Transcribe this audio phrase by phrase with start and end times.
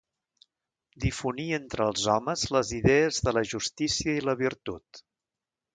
[1.03, 5.07] Difonia entre els homes les idees de la justícia i la virtut.